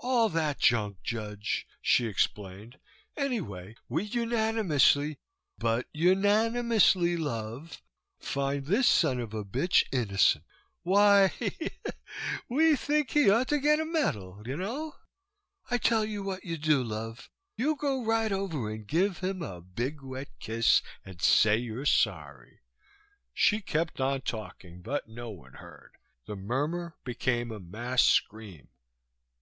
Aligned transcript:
"All 0.00 0.28
that 0.28 0.58
junk, 0.58 1.02
Judge," 1.02 1.66
she 1.80 2.04
explained, 2.06 2.78
"anyway, 3.16 3.76
we 3.88 4.04
unanimously 4.04 5.16
but 5.56 5.86
unanimously, 5.94 7.16
love! 7.16 7.80
find 8.18 8.66
this 8.66 8.86
son 8.86 9.18
of 9.20 9.32
a 9.32 9.42
bitch 9.42 9.84
innocent. 9.90 10.44
Why," 10.82 11.28
she 11.30 11.48
giggled, 11.48 11.94
"we 12.50 12.76
think 12.76 13.12
he 13.12 13.30
ought 13.30 13.48
to 13.48 13.58
get 13.58 13.80
a 13.80 13.86
medal, 13.86 14.42
you 14.44 14.58
know? 14.58 14.96
I 15.70 15.78
tell 15.78 16.04
you 16.04 16.22
what 16.22 16.44
you 16.44 16.58
do, 16.58 16.82
love, 16.84 17.30
you 17.56 17.74
go 17.76 18.04
right 18.04 18.32
over 18.32 18.68
and 18.70 18.86
give 18.86 19.20
him 19.20 19.40
a 19.40 19.62
big 19.62 20.02
wet 20.02 20.28
kiss 20.40 20.82
and 21.06 21.22
say 21.22 21.56
you're 21.56 21.86
sorry." 21.86 22.60
She 23.32 23.62
kept 23.62 23.98
on 23.98 24.20
talking, 24.20 24.82
but 24.82 25.08
no 25.08 25.30
one 25.30 25.54
heard. 25.54 25.94
The 26.26 26.36
murmur 26.36 26.98
became 27.02 27.50
a 27.50 27.58
mass 27.58 28.02
scream. 28.04 28.68